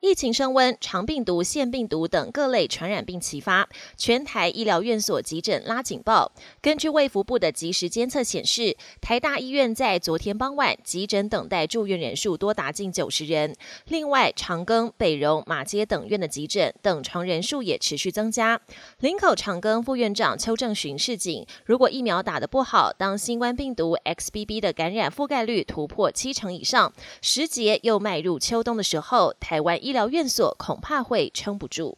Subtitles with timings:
[0.00, 6.30] 疫情升温，长病毒、腺病毒等各类传染病齐发，全台医疗院所急诊拉警报。
[6.62, 13.56] 根据卫福部的即时监测显示，台大医院在昨天傍晚急诊等待住院人数多达近九十人。
[13.86, 18.60] 另外，长庚、北荣、马街等院的急诊等床人数也持续增加。
[19.00, 29.87] 林口长庚副院长邱正巡示警，如果疫苗打得不好，当新冠病毒 XBB 的感染覆盖率突破七成以上，时节又迈入秋冬的时候，台湾。
[29.88, 31.96] 医疗院所恐怕会撑不住。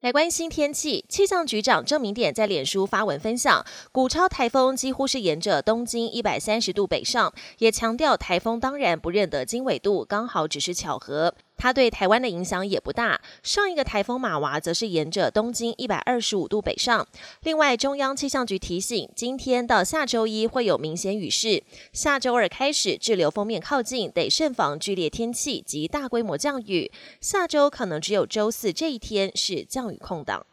[0.00, 11.34] 来关心天气，气象局长郑明典在脸书发文分享，古超台风几乎是沿着东经一百三十度北上，也强调台风当然不认得经纬度，刚好只是巧合。
[11.62, 13.20] 它对台湾的影响也不大。
[13.44, 17.06] 上一个台风马娃则是沿着东经一百二十五度北上。
[17.44, 26.90] 另外，中央气象局提醒，今天到下周一会有明显雨势，下周二开始滞留锋面靠近，得慎防剧烈天气及大规模降雨。
[27.20, 30.44] 下周可能只有周四这一天是降雨空档。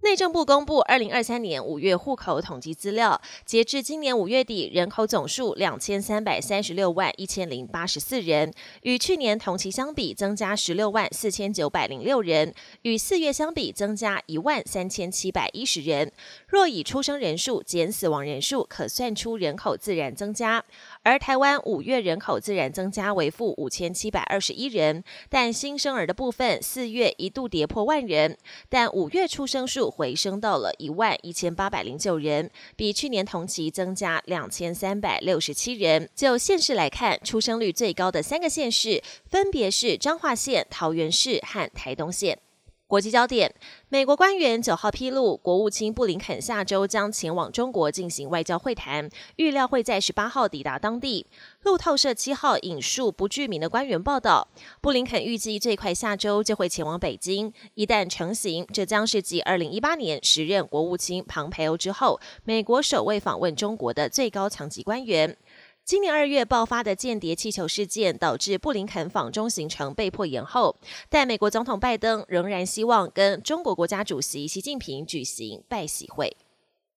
[0.00, 16.12] 内政部公布二零二三年五月户口统计资料，截至今年五月底，人口总数两千三百三十六万一千零八十四人，与去年同期相比增加十六万四千九百零六人，与四月相比增加一万三千七百一十人。
[16.46, 20.64] 若以出生人数减死亡人数，可算出人口自然增加。
[21.02, 28.38] 而台湾五月人口自然增加为负五千七百二十一人，但新生儿的部分四月一度跌破万人，
[28.68, 36.08] 但五月出生数回升到了一万一千八百零九人，比去年同期增加两千三百六十七人。
[36.14, 42.38] 就县市来看，出生率最高的三个县市分别是彰化县、桃园市和台东县。
[42.88, 43.54] 国际焦点：
[43.90, 51.26] 美国官员九号披露，国务卿布林肯下周将前往中国进行外交会谈，预料会在十八号抵达当地。
[51.64, 54.48] 路透社七号引述不具名的官员报道，
[54.80, 57.52] 布林肯预计最快下周就会前往北京。
[57.74, 65.36] 一旦成行，这将是继二零一八年时任国务卿庞培欧之后，美国首位访问中国的最高层级官员。
[65.88, 70.76] 今年二月爆发的间谍气球事件，导致布林肯访中行程被迫延后，
[71.08, 76.36] 但美国总统拜登仍然希望跟中国国家主席习近平举行拜喜会。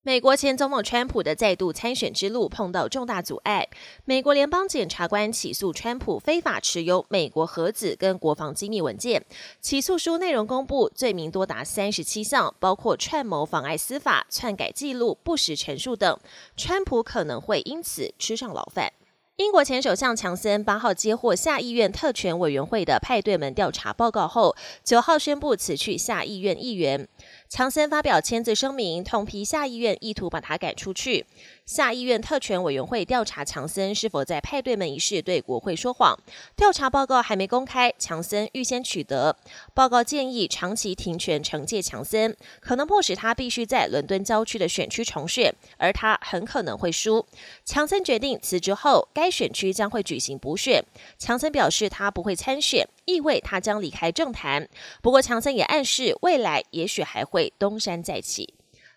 [0.04, 3.70] 美国前总统川普的再度参选之路碰到重大阻碍。
[4.04, 9.24] 美国联邦检察官起诉川普非法持有美国核子跟国防机密文件。
[9.60, 16.18] 起诉书内容公布，罪名多达三十七项，包括串谋妨碍司法、篡改记录、不实陈述等。
[16.58, 18.92] 川普可能会因此吃上牢饭。
[19.38, 27.08] 英国前首相强森八号接获下议院特权委员会的派对门调查报告后，九号宣布辞去下议院议员。
[27.50, 31.26] 强森发表签字声明，痛批下议院意图把他赶出去。
[31.66, 36.18] 下议院特权委员会调查强森是否在派对门一事对国会说谎。
[36.56, 39.36] 调查报告还没公开，强森预先取得
[39.74, 47.26] 报告，建议长期停权惩戒强森，可能迫使他必须在伦敦郊区的选区重选，而他很可能会输。
[47.66, 50.84] 强森决定辞职后，该选区将会举行补选。
[51.18, 54.68] 强森表示他不会参选，意味他将离开政坛。
[55.02, 57.54] 不过，强森也暗示未来也许还会。
[57.58, 58.54] 东山再起。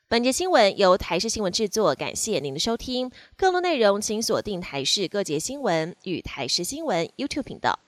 [0.08, 3.10] 本节新闻由台视新闻制作，感谢您的收听。
[3.36, 7.83] 更多内容请锁定台视各节新闻与台视新闻 YouTube 频道。